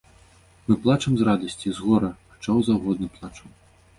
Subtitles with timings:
[0.67, 3.49] Мы плачам з радасці, з гора, ад чаго заўгодна плачам.